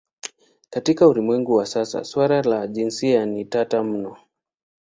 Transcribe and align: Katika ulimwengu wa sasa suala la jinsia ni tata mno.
Katika 0.69 1.07
ulimwengu 1.07 1.55
wa 1.55 1.65
sasa 1.65 2.03
suala 2.03 2.41
la 2.41 2.67
jinsia 2.67 3.25
ni 3.25 3.45
tata 3.45 3.83
mno. 3.83 4.17